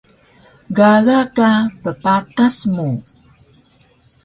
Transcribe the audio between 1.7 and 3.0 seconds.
ppatas mu